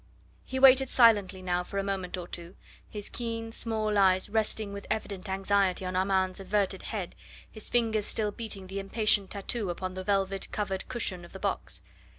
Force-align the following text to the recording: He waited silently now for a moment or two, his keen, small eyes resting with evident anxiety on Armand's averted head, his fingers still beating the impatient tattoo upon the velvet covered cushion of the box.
He 0.43 0.57
waited 0.57 0.89
silently 0.89 1.43
now 1.43 1.63
for 1.63 1.77
a 1.77 1.83
moment 1.83 2.17
or 2.17 2.27
two, 2.27 2.55
his 2.89 3.07
keen, 3.07 3.51
small 3.51 3.99
eyes 3.99 4.31
resting 4.31 4.73
with 4.73 4.87
evident 4.89 5.29
anxiety 5.29 5.85
on 5.85 5.95
Armand's 5.95 6.39
averted 6.39 6.81
head, 6.81 7.13
his 7.51 7.69
fingers 7.69 8.07
still 8.07 8.31
beating 8.31 8.65
the 8.65 8.79
impatient 8.79 9.29
tattoo 9.29 9.69
upon 9.69 9.93
the 9.93 10.03
velvet 10.03 10.47
covered 10.51 10.87
cushion 10.89 11.23
of 11.23 11.33
the 11.33 11.39
box. 11.39 11.83